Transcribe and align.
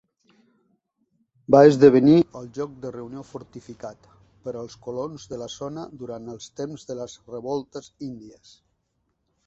Va 1.55 1.59
esdevenir 1.71 2.15
el 2.39 2.47
lloc 2.55 2.73
de 2.87 2.93
reunió 2.95 3.25
fortificat 3.33 4.09
per 4.47 4.55
als 4.63 4.79
colons 4.87 5.29
de 5.35 5.41
la 5.45 5.53
zona 5.59 5.87
durant 6.03 6.35
els 6.37 6.51
temps 6.63 6.91
de 6.93 7.01
les 7.03 7.19
revoltes 7.37 7.93
índies. 8.13 8.61